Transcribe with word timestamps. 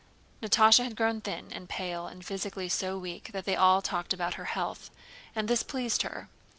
Natásha 0.41 0.83
had 0.83 0.95
grown 0.95 1.21
thin 1.21 1.53
and 1.53 1.69
pale 1.69 2.07
and 2.07 2.25
physically 2.25 2.67
so 2.67 2.97
weak 2.97 3.31
that 3.33 3.45
they 3.45 3.55
all 3.55 3.83
talked 3.83 4.13
about 4.13 4.33
her 4.33 4.45
health, 4.45 4.89
and 5.35 5.47
this 5.47 5.61
pleased 5.61 6.01
her. 6.01 6.27